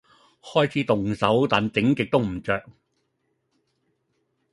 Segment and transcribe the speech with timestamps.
[0.41, 2.65] 開始動手但整極都唔着